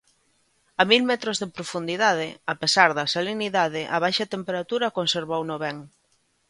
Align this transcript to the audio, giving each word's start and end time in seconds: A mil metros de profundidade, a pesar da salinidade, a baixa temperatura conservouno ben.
A 0.81 0.83
mil 0.91 1.01
metros 1.11 1.37
de 1.41 1.47
profundidade, 1.57 2.27
a 2.53 2.55
pesar 2.61 2.89
da 2.97 3.09
salinidade, 3.15 3.81
a 3.95 3.97
baixa 4.03 4.31
temperatura 4.35 4.95
conservouno 4.99 5.55
ben. 5.63 5.77